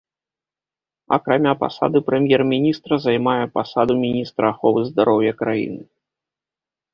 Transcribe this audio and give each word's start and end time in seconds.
Акрамя 1.17 1.51
пасады 1.63 1.97
прэм'ер-міністра, 2.07 2.93
займае 3.05 3.45
пасаду 3.59 3.93
міністра 4.05 4.43
аховы 4.55 4.81
здароўя 4.89 5.31
краіны. 5.43 5.83